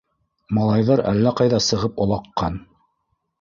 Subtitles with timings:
[0.57, 2.59] Малайҙар әллә ҡайҙа сығып олаҡҡан.